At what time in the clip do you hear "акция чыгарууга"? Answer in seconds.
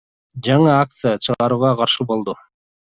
0.77-1.73